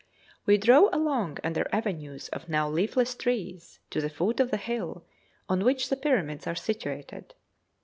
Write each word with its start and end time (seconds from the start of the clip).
We 0.47 0.57
drove 0.57 0.91
along 0.91 1.37
under 1.43 1.67
avenues 1.71 2.27
of 2.29 2.49
now 2.49 2.67
leafless 2.67 3.13
trees 3.13 3.77
to 3.91 4.01
the 4.01 4.09
foot 4.09 4.39
of 4.39 4.49
the 4.49 4.57
hill 4.57 5.05
on 5.47 5.63
which 5.63 5.89
the 5.89 5.95
Pyramids 5.95 6.47
are 6.47 6.55
situated. 6.55 7.35